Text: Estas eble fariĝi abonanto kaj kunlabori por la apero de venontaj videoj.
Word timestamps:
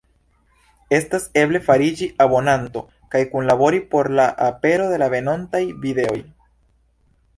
Estas 0.97 1.25
eble 1.41 1.61
fariĝi 1.67 2.07
abonanto 2.25 2.83
kaj 3.15 3.21
kunlabori 3.35 3.83
por 3.93 4.09
la 4.21 4.27
apero 4.49 4.89
de 4.95 5.11
venontaj 5.17 5.63
videoj. 5.85 6.19